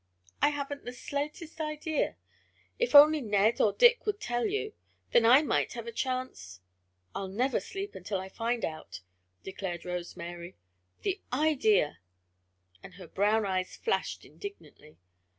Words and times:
"I 0.41 0.49
haven't 0.49 0.83
the 0.83 0.93
slightest 0.93 1.61
idea. 1.61 2.15
If 2.79 2.95
only 2.95 3.21
Ned 3.21 3.61
or 3.61 3.71
Dick 3.71 4.03
would 4.07 4.19
tell 4.19 4.47
you 4.47 4.73
then 5.11 5.27
I 5.27 5.43
might 5.43 5.73
have 5.73 5.85
a 5.85 5.91
chance" 5.91 6.59
"I'll 7.15 7.27
never 7.27 7.59
sleep 7.59 7.93
until 7.93 8.19
I 8.19 8.27
find 8.27 8.65
out!" 8.65 9.01
declared 9.43 9.85
Rose 9.85 10.17
Mary. 10.17 10.55
"The 11.03 11.21
idea!" 11.31 11.99
and 12.81 12.95
her 12.95 13.07
brown 13.07 13.45
eyes 13.45 13.75
flashed 13.75 14.25
indignantly. 14.25 14.97